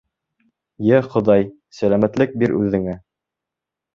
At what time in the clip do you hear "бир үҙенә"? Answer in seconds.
2.45-2.99